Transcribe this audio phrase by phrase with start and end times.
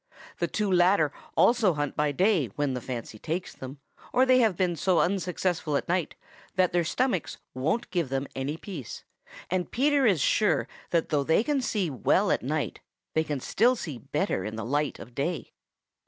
[0.39, 3.77] The two latter also hunt by day when the fancy takes them
[4.11, 6.15] or they have been so unsuccessful at night
[6.55, 9.03] that their stomachs won't give them any peace,
[9.51, 12.79] and Peter is sure that though they can see very well at night,
[13.13, 13.75] they can see still
[14.11, 15.51] better in the light of day.